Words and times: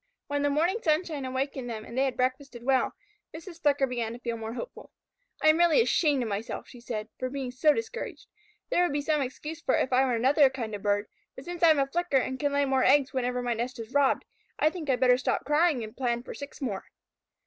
When 0.25 0.41
the 0.41 0.49
morning 0.49 0.79
sunshine 0.81 1.25
awakened 1.25 1.69
them 1.69 1.85
and 1.85 1.95
they 1.95 2.05
had 2.05 2.17
breakfasted 2.17 2.63
well, 2.63 2.95
Mrs. 3.35 3.61
Flicker 3.61 3.85
began 3.85 4.13
to 4.13 4.19
feel 4.19 4.35
more 4.35 4.53
hopeful. 4.53 4.89
"I 5.43 5.49
am 5.49 5.59
really 5.59 5.79
ashamed 5.79 6.23
of 6.23 6.29
myself," 6.29 6.67
she 6.67 6.81
said, 6.81 7.07
"for 7.19 7.29
being 7.29 7.51
so 7.51 7.71
discouraged. 7.71 8.25
There 8.71 8.81
would 8.81 8.93
be 8.93 9.01
some 9.03 9.21
excuse 9.21 9.61
for 9.61 9.75
it 9.77 9.83
if 9.83 9.93
I 9.93 10.03
were 10.03 10.15
another 10.15 10.49
kind 10.49 10.73
of 10.73 10.81
bird, 10.81 11.05
but 11.35 11.45
since 11.45 11.61
I 11.61 11.69
am 11.69 11.77
a 11.77 11.85
Flicker 11.85 12.17
and 12.17 12.39
can 12.39 12.51
lay 12.51 12.65
more 12.65 12.83
eggs 12.83 13.13
whenever 13.13 13.43
my 13.43 13.53
nest 13.53 13.77
is 13.77 13.93
robbed, 13.93 14.25
I 14.57 14.71
think 14.71 14.89
I'd 14.89 14.99
better 14.99 15.19
stop 15.19 15.45
crying 15.45 15.83
and 15.83 15.95
plan 15.95 16.23
for 16.23 16.33
six 16.33 16.61
more." 16.61 16.85